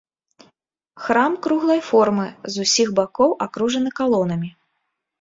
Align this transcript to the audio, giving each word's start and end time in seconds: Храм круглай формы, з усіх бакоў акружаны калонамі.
Храм 1.07 1.31
круглай 1.47 1.81
формы, 1.91 2.27
з 2.57 2.67
усіх 2.67 2.87
бакоў 3.03 3.39
акружаны 3.49 3.89
калонамі. 4.05 4.55